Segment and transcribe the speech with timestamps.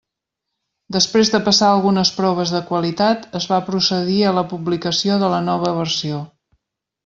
[0.95, 5.47] Després de passar algunes proves de qualitat, es va procedir a la publicació de la
[5.53, 6.27] nova versió.